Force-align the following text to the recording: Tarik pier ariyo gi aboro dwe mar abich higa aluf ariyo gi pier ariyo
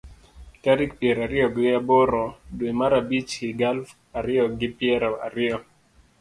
Tarik 0.63 0.91
pier 0.99 1.17
ariyo 1.25 1.47
gi 1.55 1.65
aboro 1.77 2.25
dwe 2.57 2.69
mar 2.79 2.93
abich 2.99 3.31
higa 3.41 3.65
aluf 3.71 3.89
ariyo 4.19 4.43
gi 4.59 4.67
pier 4.77 5.01
ariyo 5.27 5.57